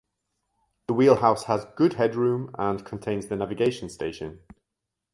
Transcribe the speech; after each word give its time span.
The 0.87 0.95
wheelhouse 0.95 1.43
has 1.43 1.67
good 1.75 1.93
headroom 1.93 2.55
and 2.57 2.83
contains 2.83 3.27
the 3.27 3.35
navigation 3.35 3.87
station. 3.87 4.39